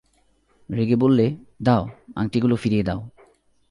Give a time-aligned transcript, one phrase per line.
[0.69, 1.35] রেগে বললে,
[1.63, 1.89] দাও,
[2.15, 3.09] আংটিগুলো ফিরিয়ে দাও।